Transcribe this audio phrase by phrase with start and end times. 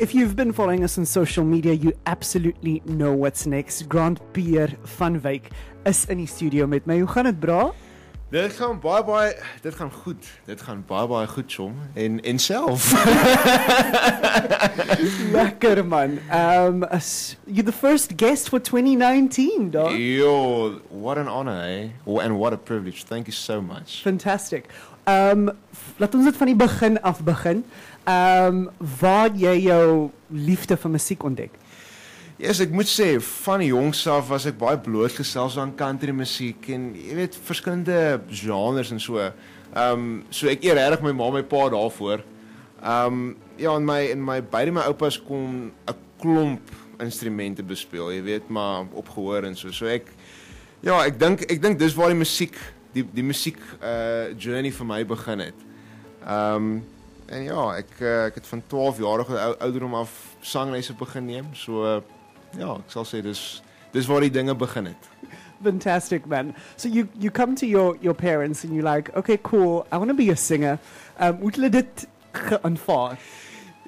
[0.00, 3.86] If you've been following us on social media, you absolutely know what's next.
[3.86, 5.50] Grant Pierre van Wyk
[5.84, 6.98] is in die studio met my.
[6.98, 7.74] Hoe gaan dit, bra?
[8.30, 10.24] Dit gaan baie baie dit gaan goed.
[10.46, 12.92] Dit gaan baie baie goed som en en self.
[15.36, 16.18] Lekker man.
[16.32, 16.84] Um
[17.44, 19.98] you're the first guest for 2019, dog.
[19.98, 21.88] Yo, what an honor, eh?
[22.06, 23.04] And what a privilege.
[23.04, 24.00] Thank you so much.
[24.02, 24.70] Fantastic.
[25.10, 25.50] Um
[26.00, 27.64] laat ons dit van die begin af begin.
[28.08, 28.68] Um
[29.00, 31.56] waar jy jou liefde vir musiek ontdek?
[32.40, 36.70] Ja, yes, ek moet sê van jongs af was ek baie blootgestel aan country musiek
[36.72, 37.96] en jy weet verskillende
[38.32, 39.20] genres en so.
[39.20, 42.24] Ehm um, so ek eer regtig my ma en my pa daarvoor.
[42.80, 43.26] Ehm um,
[43.60, 48.48] ja, en my en my beide my oupas kon 'n klomp instrumente bespeel, jy weet,
[48.48, 49.68] maar op gehoor en so.
[49.72, 50.08] So ek
[50.80, 52.56] ja, ek dink ek dink dis waar die musiek
[52.92, 55.66] die die musiek uh journey vir my begin het.
[56.26, 56.72] Ehm um,
[57.30, 61.52] en ja, ek uh, ek het van 12 jarige ouderdom af sanglesse begin neem.
[61.54, 62.00] So uh,
[62.58, 63.62] ja, ek sal sê dis
[63.94, 65.10] dis waar die dinge begin het.
[65.62, 66.54] Fantastic man.
[66.76, 69.86] So you you come to your your parents and you're like, okay, cool.
[69.92, 70.78] I want to be a singer.
[71.20, 72.06] Um hoe het hulle dit
[72.62, 73.18] aanvaar?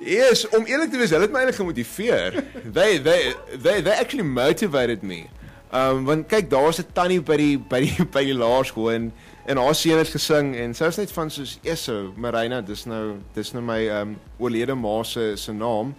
[0.03, 2.43] Yes, om eerlik te wees, hulle het my eintlik gemotiveer.
[2.79, 5.27] they they they they actually motivated me.
[5.73, 9.13] Um want kyk, daar was 'n tannie by die by die by die laerskool en
[9.47, 13.17] en haar seun het gesing en sy was net van soos Eso, Marina, dis nou
[13.35, 15.95] dis nou my um oorlede ma se se naam.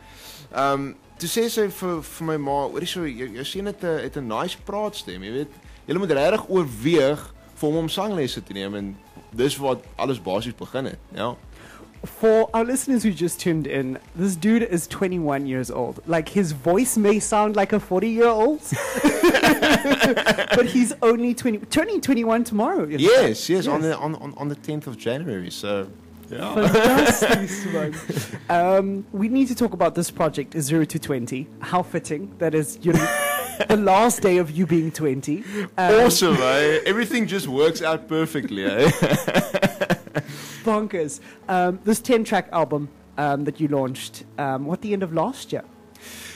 [0.56, 4.18] Um toe sê sy vir vir my ma, hoorie so jy, jy sien dit het
[4.18, 5.52] 'n nice praatstem, jy weet.
[5.88, 8.98] Jy moet regtig oorweeg vir hom om sanglesse te neem en
[9.32, 11.36] dis wat alles basies begin het, ja.
[12.06, 16.02] For our listeners who just tuned in, this dude is 21 years old.
[16.06, 18.60] Like his voice may sound like a 40 year old,
[19.22, 22.86] but he's only 20, turning 21 tomorrow.
[22.86, 25.50] Yes, yes, yes, on the on, on on the 10th of January.
[25.50, 25.88] So
[26.30, 26.54] yeah.
[26.68, 27.94] Fantastic,
[28.50, 31.48] um, we need to talk about this project, Zero to 20.
[31.60, 33.30] How fitting that is you know,
[33.70, 35.38] the last day of you being 20.
[35.38, 36.80] Um, awesome, eh?
[36.86, 38.92] Everything just works out perfectly, eh?
[40.64, 41.20] Bonkers.
[41.48, 45.52] Um, this 10 track album um, that you launched, um, what, the end of last
[45.52, 45.64] year?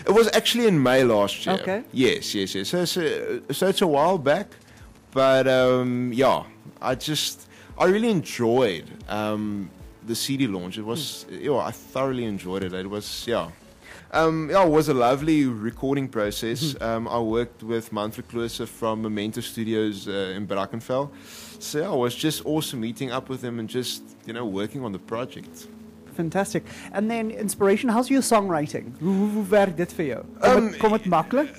[0.06, 1.56] It was actually in May last year.
[1.56, 1.84] Okay.
[1.92, 2.70] Yes, yes, yes.
[2.70, 4.48] So, so, so it's a while back.
[5.12, 6.44] But um, yeah,
[6.82, 9.70] I just, I really enjoyed um,
[10.06, 10.78] the CD launch.
[10.78, 11.44] It was, mm.
[11.44, 12.74] yeah, I thoroughly enjoyed it.
[12.74, 13.50] It was, yeah.
[14.12, 16.74] Um, yeah, it was a lovely recording process.
[16.74, 16.84] Mm-hmm.
[16.84, 21.10] Um, I worked with Manfred Klose from Memento Studios uh, in Brackenfell.
[21.60, 24.86] So yeah, it was just awesome meeting up with him and just, you know, working
[24.86, 25.68] on the project.
[26.14, 26.64] Fantastic.
[26.94, 28.98] And then inspiration, how's your songwriting?
[29.00, 30.22] Hoe, hoe werk dit vir jou?
[30.42, 31.52] Kom um, kom dit maklik?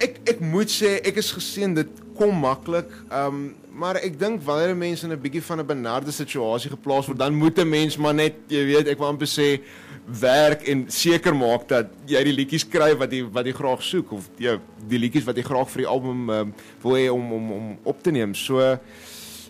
[0.00, 2.90] Ek ek moet sê ek is geseën dit kom maklik.
[3.10, 7.18] Um maar ek dink wanneer mense in 'n bietjie van 'n benarde situasie geplaas word,
[7.18, 9.60] dan moet 'n mens maar net, jy weet, ek wil amper sê
[10.08, 14.12] werk en seker maak dat jy die liedjies kry wat jy wat jy graag soek
[14.16, 14.56] of jy
[14.88, 18.02] die liedjies wat jy graag vir die album um, wil hê om om om op
[18.02, 18.34] te neem.
[18.34, 18.78] So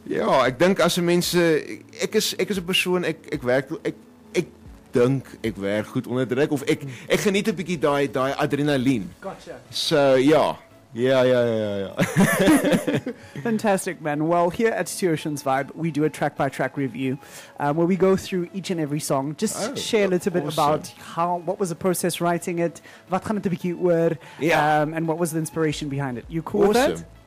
[0.09, 1.39] ja, ek dink as 'n mense
[2.03, 3.95] ek is ek is 'n persoon ek ek werk ek
[4.35, 4.47] ek
[4.93, 9.11] dink ek werk goed onder druk of ek ek geniet 'n bietjie daai daai adrenalien.
[9.21, 9.63] Gotcha.
[9.71, 10.59] So ja.
[10.95, 12.99] Yeah, yeah, yeah, yeah.
[13.43, 14.27] Fantastic, man.
[14.27, 17.19] Well, here at Two Oceans Vibe, we do a track by track review
[17.61, 19.37] um, where we go through each and every song.
[19.37, 20.65] Just oh, share a little bit awesome.
[20.65, 24.83] about how what was the process writing it, wat gaan dit 'n bietjie oor, yeah.
[24.83, 26.25] um, and what was the inspiration behind it.
[26.29, 26.93] You cool awesome.
[26.93, 27.19] with that?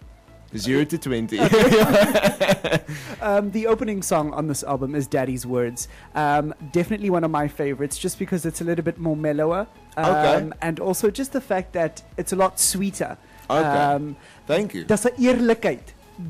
[0.58, 1.40] Zero to 20.
[3.22, 5.88] um, the opening song on this album is Daddy's Words.
[6.14, 9.68] Um, definitely one of my favorites just because it's a little bit more mellower.
[9.96, 10.52] Um, okay.
[10.62, 13.18] And also just the fact that it's a lot sweeter.
[13.60, 13.84] Okay.
[13.96, 14.16] Um,
[14.48, 14.84] Thank you.
[14.86, 15.84] Dis 'n eerlikheid.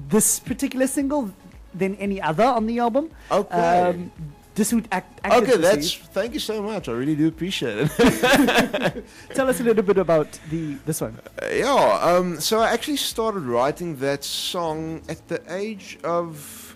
[0.09, 1.29] This particular single
[1.73, 3.09] than any other on the album.
[3.29, 3.79] Okay.
[3.89, 4.11] Um,
[4.53, 5.25] this would act.
[5.25, 5.95] Okay, that's.
[5.95, 6.89] Thank you so much.
[6.89, 9.03] I really do appreciate it.
[9.33, 11.17] Tell us a little bit about the this one.
[11.41, 11.99] Uh, yeah.
[12.03, 16.75] Um, so I actually started writing that song at the age of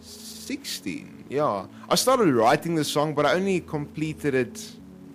[0.00, 1.24] sixteen.
[1.30, 4.72] Yeah, I started writing the song, but I only completed it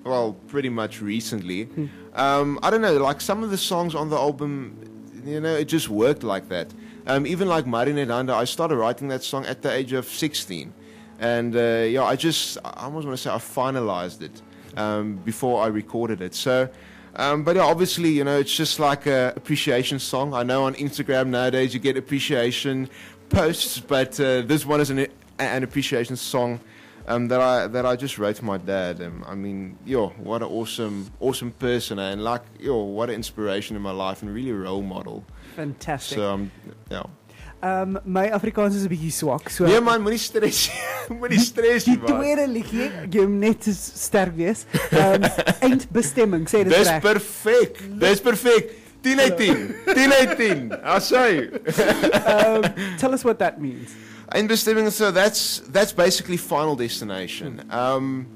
[0.09, 1.63] well, pretty much recently.
[1.65, 1.85] Hmm.
[2.13, 4.77] Um, I don't know, like some of the songs on the album,
[5.23, 6.73] you know, it just worked like that.
[7.07, 10.73] Um, even like Marinelanda, I started writing that song at the age of 16.
[11.19, 14.41] And uh, yeah, I just, I almost want to say I finalized it
[14.77, 16.33] um, before I recorded it.
[16.33, 16.69] So,
[17.15, 20.33] um, but yeah, obviously, you know, it's just like a appreciation song.
[20.33, 22.89] I know on Instagram nowadays you get appreciation
[23.29, 25.07] posts, but uh, this one is an,
[25.39, 26.59] an appreciation song
[27.09, 29.01] um, that I that I just wrote to my dad.
[29.01, 32.11] Um, I mean, yo, what an awesome awesome person, eh?
[32.11, 35.23] and like yo, what an inspiration in my life, and really a role model.
[35.55, 36.17] Fantastic.
[36.17, 36.51] So um,
[36.89, 37.03] yeah.
[37.61, 39.49] Um my Afrikaans is 'n bietjie swak.
[39.49, 40.69] So Nee man, moenie stres.
[41.19, 41.97] moenie stres die nie.
[41.99, 42.07] man.
[42.15, 44.61] tweede liedjie, jy moet net te sterk wees.
[44.95, 45.25] Um
[45.67, 47.01] eindbestemming, sê dit Dis reg.
[47.03, 47.81] perfek.
[47.99, 48.71] Dis perfek.
[49.03, 49.59] 10 uit 10.
[49.95, 50.71] 10 uit 10.
[50.95, 51.49] Asai.
[52.23, 52.63] Um
[52.97, 53.91] tell us what that means.
[54.31, 57.63] Eindbestemming so that's that's basically final destination.
[57.69, 58.27] Um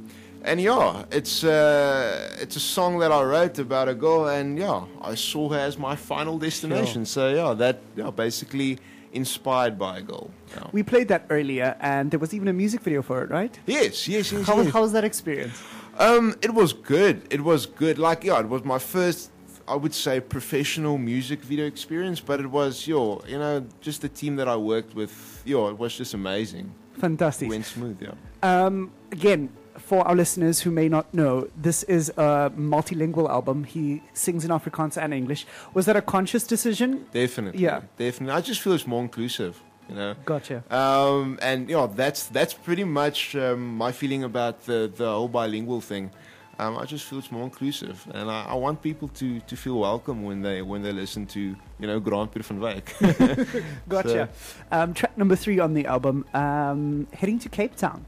[0.44, 4.86] and yeah, it's uh it's a song that I wrote about a girl and yeah,
[5.02, 7.06] I saw her as my final destination.
[7.06, 8.80] So yeah, that yeah, basically
[9.14, 10.32] inspired by a girl.
[10.56, 10.68] Yeah.
[10.72, 13.58] We played that earlier and there was even a music video for it, right?
[13.66, 14.48] Yes, yes, yes.
[14.48, 14.74] How, yes.
[14.74, 15.62] how was that experience?
[15.98, 17.22] Um, it was good.
[17.30, 18.00] It was good.
[18.00, 19.30] Like, yeah, it was my first,
[19.68, 22.20] I would say, professional music video experience.
[22.20, 25.42] But it was, yo, you know, just the team that I worked with.
[25.46, 26.74] Yo, it was just amazing.
[26.98, 27.50] Fantastic.
[27.50, 28.02] went smooth.
[28.02, 28.14] Yeah.
[28.44, 33.64] Um, again, for our listeners who may not know, this is a multilingual album.
[33.64, 35.46] He sings in Afrikaans and English.
[35.74, 37.08] Was that a conscious decision?
[37.12, 37.62] Definitely.
[37.62, 37.82] Yeah.
[37.98, 38.36] Definitely.
[38.36, 39.62] I just feel it's more inclusive.
[39.90, 40.16] You know.
[40.26, 40.64] Gotcha.
[40.74, 45.28] Um, and you know, that's that's pretty much um, my feeling about the the whole
[45.28, 46.12] bilingual thing.
[46.60, 49.80] Um, I just feel it's more inclusive, and I, I want people to, to feel
[49.80, 53.64] welcome when they when they listen to you know Grant Pierre van Wyk.
[53.90, 54.30] Gotcha.
[54.72, 58.06] Um, track number three on the album, um, heading to Cape Town.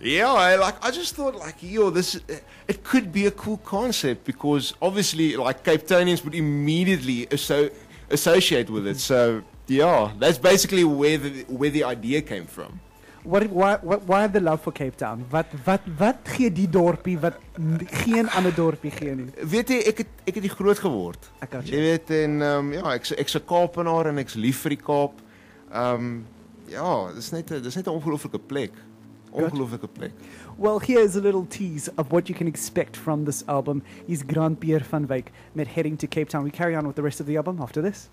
[0.00, 2.20] Yeah, I, like I just thought like yo, this
[2.68, 7.70] it could be a cool concept because obviously like Cape Townians would immediately asso-
[8.10, 8.98] associate with it.
[8.98, 12.80] So yeah, that's basically where the where the idea came from.
[13.26, 15.24] What, why, why the love for Cape Town?
[15.30, 17.40] Wat, wat, wat gee die dorpie wat
[18.06, 19.26] geen ander dorpie gee nie?
[19.42, 21.26] Weet jy, ek het ek het hier groot geword.
[21.42, 21.56] Ek.
[21.66, 25.18] Jy weet en um, ja, ek's ek's 'n Kaapenaar en ek's lief vir die Kaap.
[25.74, 26.26] Um
[26.70, 28.78] ja, dis net 'n dis net 'n ongelooflike plek.
[29.32, 30.12] Ongelooflike plek.
[30.56, 33.82] Well, here is a little tease of what you can expect from this album.
[34.06, 36.44] He's Grant Pierre van Wyk met Heading to Cape Town.
[36.44, 38.08] We carry on with the rest of the album after this.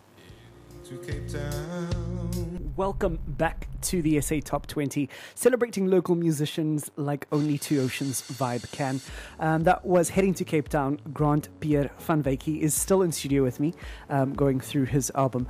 [0.90, 2.74] To Cape Town.
[2.76, 8.70] Welcome back to the SA Top 20, celebrating local musicians like only Two Oceans Vibe
[8.74, 9.00] can.
[9.40, 11.00] Um, that was Heading to Cape Town.
[11.14, 13.74] Grant Pierre van Wyk is still in studio with me,
[14.10, 15.48] um, going through his album.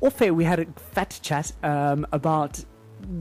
[0.00, 2.64] Off air, we had a fat chat um, about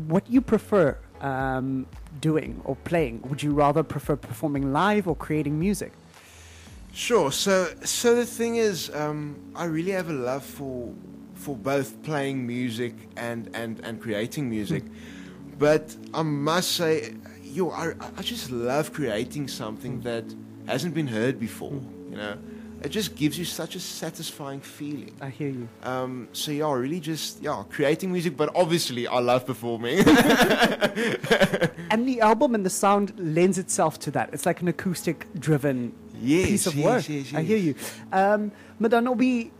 [0.05, 1.87] what you prefer um,
[2.21, 3.23] doing or playing.
[3.29, 5.93] Would you rather prefer performing live or creating music?
[6.93, 7.31] Sure.
[7.31, 10.93] So, so the thing is, um, I really have a love for
[11.37, 14.83] for both playing music and and and creating music.
[15.57, 17.13] But I must say,
[17.43, 20.25] yo, I I just love creating something that
[20.67, 21.79] hasn't been heard before.
[22.09, 22.37] You know,
[22.81, 25.15] it just gives you such a satisfying feeling.
[25.21, 25.67] I hear you.
[25.83, 28.37] Um, so yeah, really just yeah, creating music.
[28.37, 30.03] But obviously, I love performing.
[31.89, 34.29] And the album and the sound lends itself to that.
[34.33, 37.09] It's like an acoustic driven yes, piece of yes, work.
[37.09, 37.75] yes, I hear you.
[38.11, 38.51] Um,
[38.81, 39.51] Madanobi,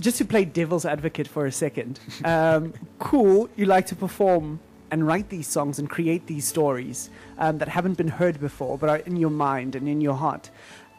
[0.00, 4.58] just to play devil's advocate for a second, um, cool, you like to perform
[4.90, 8.88] and write these songs and create these stories um, that haven't been heard before but
[8.90, 10.50] are in your mind and in your heart.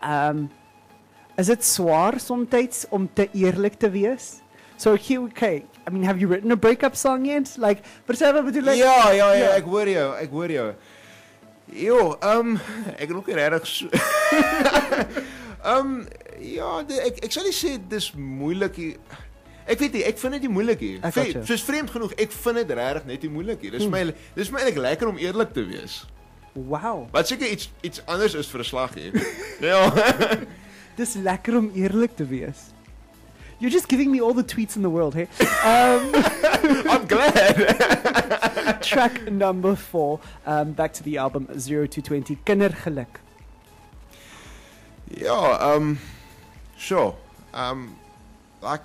[0.01, 0.49] Um,
[1.37, 4.41] is it swaar sometimes om te eerlik te wees?
[4.77, 7.57] So here, okay, I mean, have you written a breakup song yet?
[7.57, 8.77] Like, verstaan wat bedoel ek?
[8.77, 9.49] ja, ja, ja, Ja.
[9.57, 10.73] ek hoor jou, ek hoor jou.
[11.71, 12.57] Jo, ehm
[12.97, 13.91] ek nog regtig
[15.63, 16.05] Ehm
[16.41, 18.95] ja, de, ek ek sal nie sê dis moeilik nie.
[19.69, 21.43] Ek weet nie, ek vind dit nie moeilik gotcha.
[21.45, 23.71] Soos vreemd genoeg, ek vind dit regtig net nie moeilik nie.
[23.77, 26.01] Dis my dis my eintlik lekker om eerlik te wees.
[26.53, 27.07] Wow.
[27.13, 29.13] Wat seker iets iets anders is vir 'n slag hier.
[29.71, 29.87] ja.
[30.99, 32.71] Dis lekker om eerlik te wees.
[33.59, 35.27] You're just giving me all the tweets in the world, hey?
[35.63, 36.11] Um,
[36.91, 38.81] I'm glad.
[38.81, 43.21] track number four, um, back to the album 0 to 20, Kindergeluk.
[45.07, 45.99] Yeah, um,
[46.81, 47.15] sure.
[47.53, 47.95] Um,
[48.61, 48.81] like,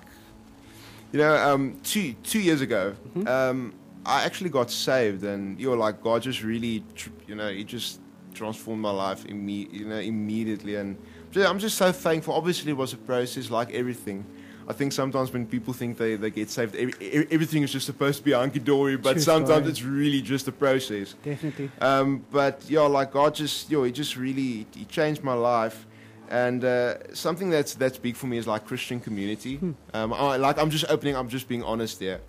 [1.13, 2.95] you know, um, two two years ago,
[3.27, 3.73] um,
[4.05, 6.83] I actually got saved, and you're like God just really,
[7.27, 8.01] you know, He just
[8.35, 10.97] transformed my life, imme- you know, immediately, and
[11.35, 12.35] I'm just so thankful.
[12.35, 14.25] Obviously, it was a process, like everything.
[14.69, 16.93] I think sometimes when people think they, they get saved, every,
[17.31, 19.71] everything is just supposed to be hunky dory, but True sometimes story.
[19.71, 21.15] it's really just a process.
[21.23, 21.71] Definitely.
[21.81, 25.87] Um, but yeah, like God just, yo, He just really He changed my life,
[26.31, 29.59] and uh, something that's that's big for me is like Christian community.
[29.95, 32.21] Um, I, like I'm just opening, I'm just being honest there,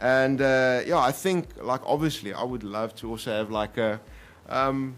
[0.00, 4.00] and uh, yeah, I think like obviously I would love to also have like a
[4.48, 4.96] um,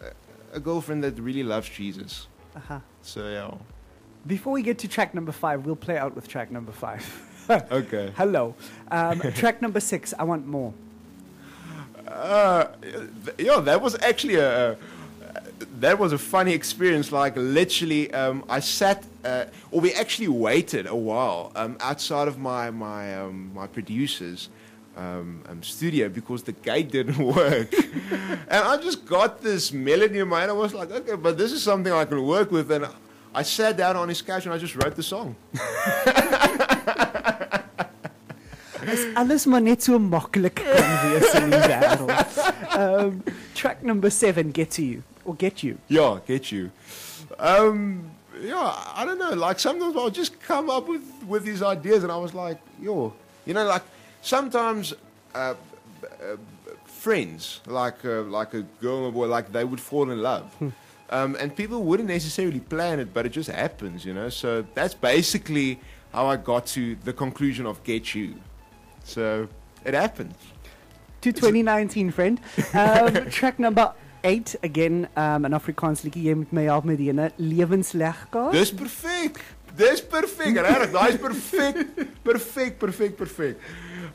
[0.00, 2.26] a- a girlfriend that really loves Jesus.
[2.54, 2.78] Uh-huh.
[3.02, 3.50] So yeah,
[4.26, 7.02] Before we get to track number five, we'll play out with track number five.
[7.70, 8.12] okay.
[8.16, 8.54] Hello.
[8.90, 10.72] Um, track number six, I want more.
[12.06, 14.76] Uh, th- yeah, that was actually a.
[15.82, 17.12] that was a funny experience.
[17.12, 22.38] Like literally, um, I sat, uh, or we actually waited a while um, outside of
[22.38, 24.48] my my um, my producers.
[24.94, 30.28] Um, um, studio because the gate didn't work, and I just got this melody in
[30.28, 30.50] my head.
[30.50, 32.86] I was like, okay, but this is something I can work with, and
[33.34, 35.34] I sat down on his couch and I just wrote the song.
[38.84, 42.12] Is alles maar net so maklik kan wees in die wêreld.
[42.76, 43.22] Um
[43.54, 45.78] track number 7 get to you or get you.
[45.88, 46.70] Yeah, get you.
[47.38, 48.10] Um,
[48.40, 49.34] yeah, I don't know.
[49.34, 53.12] Like sometimes I'll just come up with with these ideas, and I was like, yo,
[53.46, 53.82] you know, like
[54.22, 54.94] sometimes
[55.34, 55.54] uh,
[56.04, 56.36] uh,
[56.84, 60.54] friends, like uh, like a girl and a boy, like they would fall in love.
[61.10, 64.30] Um, and people wouldn't necessarily plan it, but it just happens, you know.
[64.30, 65.78] So that's basically
[66.12, 68.36] how I got to the conclusion of "Get You."
[69.04, 69.46] So
[69.84, 70.34] it happens.
[71.20, 72.40] To 2019 friend.
[72.74, 77.08] Um track number 8 again um 'n Afrikaans liedjie jy moet my help met die
[77.10, 78.52] ene lewenslegkaart.
[78.52, 79.40] Dis perfek.
[79.76, 80.56] Dis perfek.
[80.60, 81.86] Regtig, daai is perfek.
[82.22, 83.56] Perfek, perfek, perfek.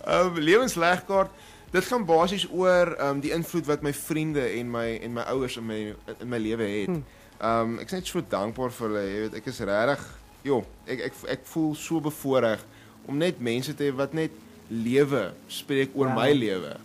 [0.05, 1.31] Ehm um, lewenslegkaart.
[1.71, 5.21] Dit gaan basies oor ehm um, die invloed wat my vriende en my en my
[5.33, 5.79] ouers in my
[6.19, 6.87] in my lewe het.
[6.87, 7.01] Hm.
[7.41, 9.03] Ehm um, ek is net so dankbaar vir hulle.
[9.13, 10.05] Jy weet, ek is regtig,
[10.43, 12.63] joh, ek ek ek voel so bevoorreg
[13.07, 14.31] om net mense te hê wat net
[14.69, 16.15] lewe spreek oor Ja.
[16.15, 16.77] my lewe.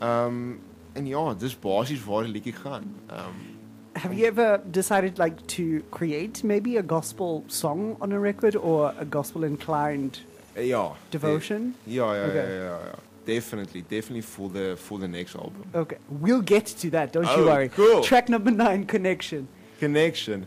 [0.00, 0.58] Ehm um,
[0.92, 2.94] en ja, dis basies waar die liedjie gaan.
[3.10, 3.58] Um,
[3.92, 8.94] Have you ever decided like to create maybe a gospel song on a record or
[9.00, 10.20] a gospel inclined
[10.54, 10.92] ja.
[11.10, 11.74] devotion?
[11.84, 12.56] Ja, ja, Okay.
[12.56, 12.78] ja, ja.
[13.24, 15.62] Definitely, definitely for the for the next album.
[15.74, 17.12] Okay, we'll get to that.
[17.12, 17.68] Don't you Oh, worry.
[17.68, 18.00] cool.
[18.02, 19.48] Track number nine, connection.
[19.78, 20.46] Connection.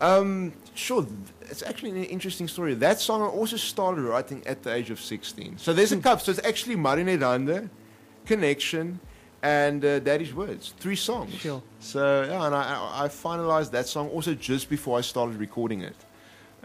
[0.00, 1.06] Um, sure.
[1.50, 2.74] It's actually an interesting story.
[2.74, 5.58] That song I also started writing at the age of 16.
[5.58, 6.24] So there's a couple.
[6.24, 7.68] So it's actually Marine Rande,
[8.26, 9.00] Connection,
[9.42, 10.74] and uh, Daddy's Words.
[10.78, 11.34] Three songs.
[11.34, 11.62] Sure.
[11.80, 15.96] So yeah, and I, I finalized that song also just before I started recording it.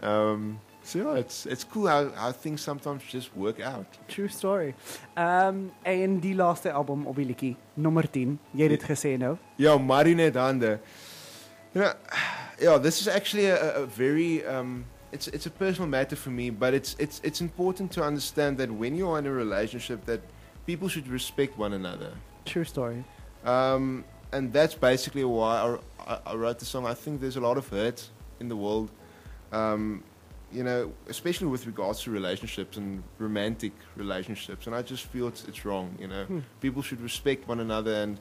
[0.02, 3.86] Um, so yeah, it's it's cool how, how things sometimes just work out.
[4.08, 4.74] True story.
[5.16, 8.38] Um, en die laaste album liedjie, nommer 10.
[8.52, 9.36] Jy het dit gesê nou.
[9.56, 10.80] Yeah, Marinette Hande.
[11.74, 11.92] You know,
[12.60, 16.50] yeah, this is actually a, a very um, it's it's a personal matter for me,
[16.50, 20.20] but it's it's it's important to understand that when you're in a relationship, that
[20.66, 22.12] people should respect one another,
[22.44, 23.04] True story.
[23.44, 26.86] um, and that's basically why I, I, wrote the song.
[26.86, 28.08] I think there's a lot of hurt
[28.40, 28.90] in the world,
[29.52, 30.02] um,
[30.52, 35.44] you know, especially with regards to relationships and romantic relationships, and I just feel it's
[35.46, 35.94] it's wrong.
[36.00, 36.40] You know, Hmm.
[36.60, 38.18] people should respect one another and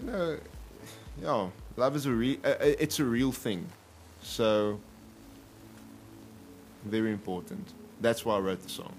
[0.00, 0.38] you know
[1.20, 3.66] yeah love is a real uh, it's a real thing
[4.22, 4.80] so
[6.84, 8.94] very important that's why i wrote the song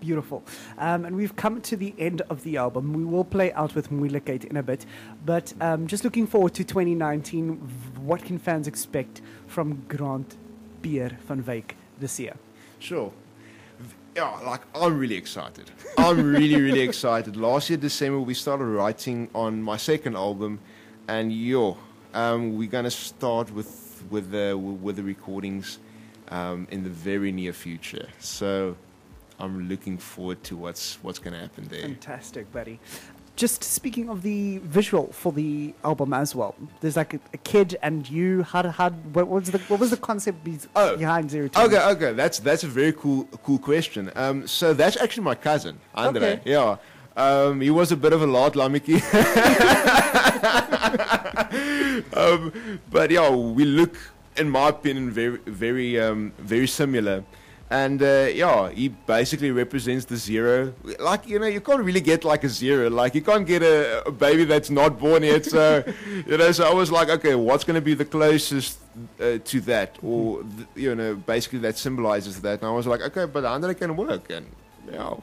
[0.00, 0.42] Beautiful.
[0.78, 2.92] Um, and we've come to the end of the album.
[2.92, 4.84] We will play out with Moeilikheid in a bit.
[5.24, 7.56] But um, just looking forward to 2019,
[8.00, 10.36] what can fans expect from Grant
[10.82, 12.36] Pierre van Wyk this year?
[12.84, 13.10] sure
[14.14, 19.26] yeah like i'm really excited i'm really really excited last year december we started writing
[19.34, 20.60] on my second album
[21.08, 21.78] and yo
[22.12, 25.78] um, we're gonna start with with the with the recordings
[26.28, 28.76] um, in the very near future so
[29.40, 32.78] i'm looking forward to what's what's gonna happen there Fantastic, buddy.
[33.36, 37.76] Just speaking of the visual for the album as well, there's like a, a kid
[37.82, 38.44] and you.
[38.44, 41.60] How how what was the what was the concept be- Oh, behind Zero Two?
[41.62, 44.12] Okay, okay, that's that's a very cool cool question.
[44.14, 46.34] Um, so that's actually my cousin, Andre.
[46.34, 46.42] Okay.
[46.52, 46.76] Yeah,
[47.16, 49.02] um, he was a bit of a loud lamiki.
[52.16, 52.52] um,
[52.90, 53.96] but yeah, we look,
[54.36, 57.24] in my opinion, very very um, very similar.
[57.70, 60.74] And uh, yeah, he basically represents the zero.
[61.00, 62.90] Like you know, you can't really get like a zero.
[62.90, 65.46] Like you can't get a, a baby that's not born yet.
[65.46, 65.82] So
[66.26, 68.78] you know, so I was like, okay, what's going to be the closest
[69.20, 72.60] uh, to that, or th- you know, basically that symbolizes that.
[72.60, 74.46] And I was like, okay, but Andre can work, and
[74.92, 75.14] yeah.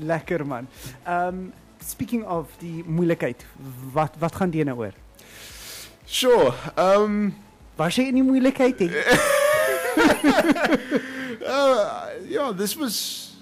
[0.00, 0.66] Lekker man.
[1.06, 3.44] Um, speaking of die moeilikheid,
[3.92, 4.92] wat wat gaan die nou oor?
[6.06, 6.54] Sure.
[6.76, 7.34] Um,
[7.76, 8.86] Was jy in die moeilikheid hè?
[11.46, 13.36] uh, yeah, this was,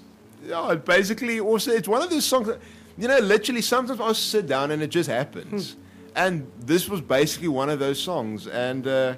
[0.45, 2.59] yeah, basically also, it's one of those songs that,
[2.97, 5.75] you know, literally sometimes I'll sit down and it just happens.
[6.15, 8.47] And this was basically one of those songs.
[8.47, 9.15] And, uh,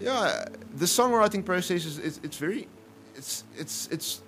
[0.00, 0.44] yeah,
[0.74, 2.66] the songwriting process is, it's, it's very,
[3.14, 4.22] it's, it's, it's,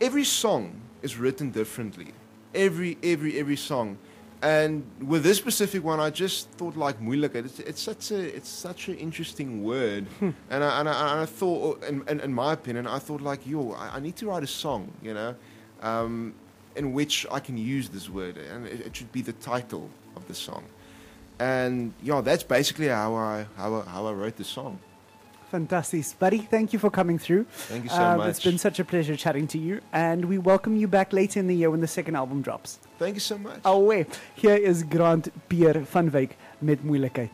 [0.00, 2.12] every song is written differently.
[2.54, 3.98] Every, every, every song.
[4.42, 7.44] And with this specific one, I just thought like moeilikheid.
[7.44, 11.26] It's, it's such a it's such an interesting word, and I and I, and I
[11.26, 14.42] thought, in, in, in my opinion, I thought like, yo, I, I need to write
[14.42, 15.34] a song, you know,
[15.82, 16.32] um,
[16.74, 20.26] in which I can use this word, and it, it should be the title of
[20.26, 20.64] the song.
[21.40, 24.78] and yeah, that's basically how I how I, how I wrote the song.
[25.50, 26.04] Fantastic.
[26.18, 27.44] Buddy, thank you for coming through.
[27.68, 28.28] Thank you so Um, much.
[28.30, 31.48] It's been such a pleasure chatting to you, and we welcome you back later in
[31.48, 32.78] the year when the second album drops.
[32.98, 33.60] Thank you so much.
[33.64, 37.30] Alweer, hier is Grant Pierre van Wyk met moeilikheid.